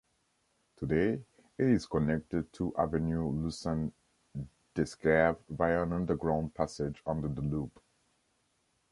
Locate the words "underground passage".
5.93-7.03